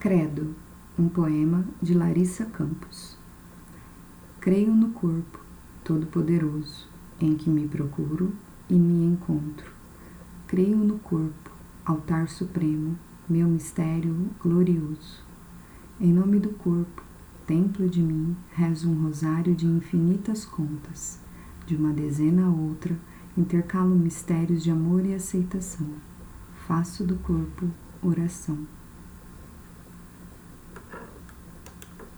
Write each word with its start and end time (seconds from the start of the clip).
Credo, 0.00 0.54
um 0.96 1.08
poema 1.08 1.64
de 1.82 1.92
Larissa 1.92 2.44
Campos. 2.44 3.18
Creio 4.38 4.72
no 4.72 4.90
corpo 4.90 5.40
todo-poderoso 5.82 6.86
em 7.20 7.34
que 7.34 7.50
me 7.50 7.66
procuro 7.66 8.32
e 8.70 8.74
me 8.74 9.04
encontro. 9.04 9.72
Creio 10.46 10.76
no 10.76 11.00
corpo, 11.00 11.50
altar 11.84 12.28
supremo, 12.28 12.96
meu 13.28 13.48
mistério 13.48 14.30
glorioso. 14.40 15.20
Em 16.00 16.12
nome 16.12 16.38
do 16.38 16.50
corpo, 16.50 17.02
templo 17.44 17.90
de 17.90 18.00
mim, 18.00 18.36
rezo 18.52 18.88
um 18.88 19.02
rosário 19.02 19.52
de 19.52 19.66
infinitas 19.66 20.44
contas. 20.44 21.18
De 21.66 21.74
uma 21.74 21.92
dezena 21.92 22.46
a 22.46 22.50
outra, 22.50 22.96
intercalo 23.36 23.96
mistérios 23.96 24.62
de 24.62 24.70
amor 24.70 25.04
e 25.04 25.12
aceitação. 25.12 25.88
Faço 26.68 27.02
do 27.02 27.16
corpo 27.16 27.66
oração. 28.00 28.58